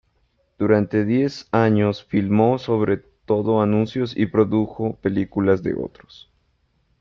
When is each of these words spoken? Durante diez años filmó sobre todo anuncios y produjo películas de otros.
Durante 0.57 1.05
diez 1.05 1.47
años 1.51 2.03
filmó 2.03 2.57
sobre 2.57 2.97
todo 2.97 3.61
anuncios 3.61 4.17
y 4.17 4.25
produjo 4.25 4.95
películas 4.95 5.61
de 5.61 5.75
otros. 5.75 6.27